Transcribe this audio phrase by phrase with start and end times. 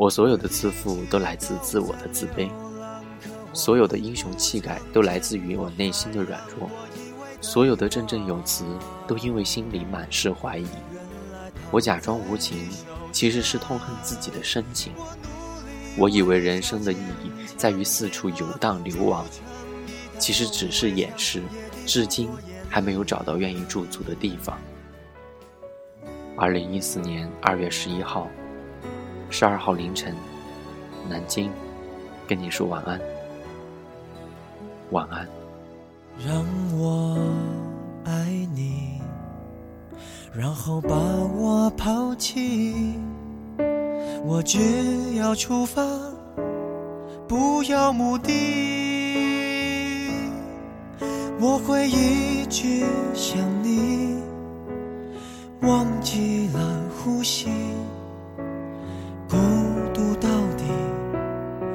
[0.00, 2.48] 我所有的自负都来自自我的自卑，
[3.52, 6.70] 所有的英雄气概都来自于我内心的软弱，
[7.42, 8.64] 所有的振振有词
[9.06, 10.64] 都因为心里满是怀疑。
[11.70, 12.66] 我假装无情，
[13.12, 14.90] 其实是痛恨自己的深情。
[15.98, 19.26] 我以为人生的意义在于四处游荡流亡，
[20.18, 21.42] 其实只是掩饰，
[21.84, 22.30] 至今
[22.70, 24.58] 还没有找到愿意驻足的地方。
[26.38, 28.30] 二零一四年二月十一号，
[29.30, 30.14] 十二号凌晨，
[31.08, 31.50] 南京，
[32.26, 33.00] 跟你说晚安，
[34.90, 35.26] 晚安。
[36.26, 36.44] 让
[36.76, 37.16] 我
[38.04, 38.12] 爱
[38.54, 39.00] 你，
[40.34, 42.98] 然后把我抛弃。
[44.24, 45.82] 我只要出发，
[47.26, 48.30] 不要目的。
[51.40, 52.84] 我会一直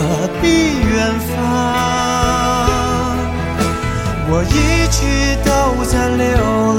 [0.00, 0.46] 何必
[0.80, 1.36] 远方？
[4.32, 4.56] 我一
[4.88, 4.98] 直
[5.44, 5.50] 都
[5.84, 6.26] 在流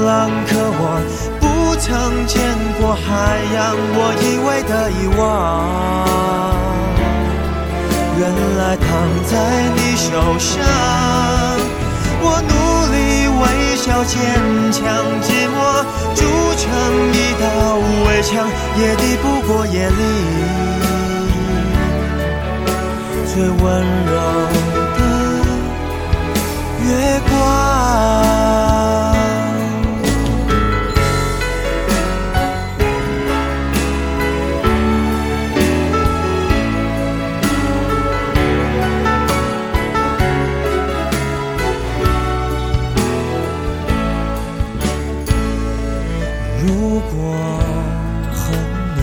[0.04, 0.10] 浪，
[0.48, 0.82] 可我
[1.40, 1.46] 不。
[1.82, 1.90] 曾
[2.28, 2.38] 见
[2.78, 3.02] 过海
[3.54, 5.20] 洋，我以为的遗忘，
[8.16, 8.22] 原
[8.56, 8.86] 来躺
[9.26, 9.32] 在
[9.74, 10.52] 你手上。
[12.22, 12.52] 我努
[12.92, 12.94] 力
[13.40, 13.42] 微
[13.74, 14.14] 笑坚
[14.70, 14.80] 强，
[15.24, 15.58] 寂寞
[16.14, 16.20] 筑
[16.56, 16.62] 成
[17.12, 17.44] 一道
[18.06, 18.30] 围墙，
[18.78, 20.00] 也抵不过夜里
[23.34, 24.12] 最温柔
[24.92, 25.00] 的
[26.84, 26.86] 月
[27.30, 27.32] 光。
[46.62, 46.68] 如
[47.00, 47.12] 果
[48.30, 48.36] 恨
[48.98, 49.00] 你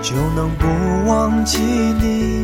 [0.00, 0.64] 就能不
[1.06, 2.43] 忘记你。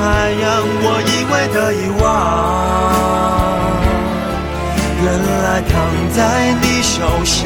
[0.00, 2.02] 海洋，我以为的遗忘，
[5.04, 5.70] 原来躺
[6.16, 6.18] 在
[6.62, 7.36] 你手上。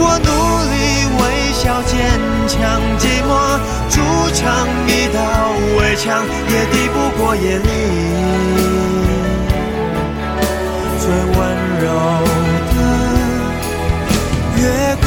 [0.00, 0.28] 我努
[0.72, 0.74] 力
[1.18, 1.20] 微
[1.52, 1.92] 笑坚
[2.48, 2.56] 强，
[2.98, 3.30] 寂寞
[3.90, 3.96] 筑
[4.32, 4.40] 成
[4.88, 5.18] 一道
[5.76, 7.68] 围墙，也抵不过夜里
[10.98, 11.04] 最
[11.36, 11.38] 温
[11.82, 11.86] 柔
[12.72, 12.76] 的
[14.56, 14.62] 月
[15.04, 15.06] 光。